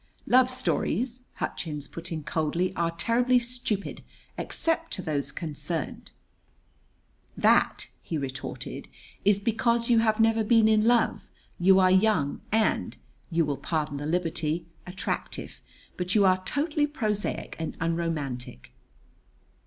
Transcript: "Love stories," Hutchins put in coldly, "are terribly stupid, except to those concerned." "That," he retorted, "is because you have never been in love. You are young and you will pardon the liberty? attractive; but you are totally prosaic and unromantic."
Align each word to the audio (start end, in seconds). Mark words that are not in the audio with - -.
"Love 0.25 0.49
stories," 0.49 1.21
Hutchins 1.35 1.87
put 1.87 2.11
in 2.11 2.23
coldly, 2.23 2.75
"are 2.75 2.89
terribly 2.89 3.37
stupid, 3.37 4.01
except 4.35 4.91
to 4.93 5.01
those 5.03 5.31
concerned." 5.31 6.09
"That," 7.37 7.87
he 8.01 8.17
retorted, 8.17 8.87
"is 9.23 9.37
because 9.37 9.91
you 9.91 9.99
have 9.99 10.19
never 10.19 10.43
been 10.43 10.67
in 10.67 10.85
love. 10.85 11.29
You 11.59 11.77
are 11.79 11.91
young 11.91 12.41
and 12.51 12.97
you 13.29 13.45
will 13.45 13.57
pardon 13.57 13.97
the 13.97 14.07
liberty? 14.07 14.65
attractive; 14.87 15.61
but 15.97 16.15
you 16.15 16.25
are 16.25 16.43
totally 16.45 16.87
prosaic 16.87 17.55
and 17.59 17.77
unromantic." 17.79 18.71